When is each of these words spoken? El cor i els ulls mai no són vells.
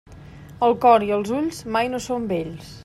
El 0.67 0.73
cor 0.85 1.05
i 1.09 1.13
els 1.19 1.31
ulls 1.41 1.61
mai 1.77 1.95
no 1.95 2.05
són 2.09 2.29
vells. 2.35 2.77